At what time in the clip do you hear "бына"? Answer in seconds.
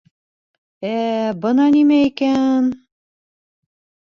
1.43-1.67